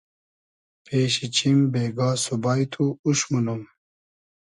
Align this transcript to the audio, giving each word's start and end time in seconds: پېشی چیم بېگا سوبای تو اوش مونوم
پېشی 0.85 1.27
چیم 1.35 1.59
بېگا 1.71 2.09
سوبای 2.25 2.63
تو 2.73 2.83
اوش 3.05 3.19
مونوم 3.31 3.61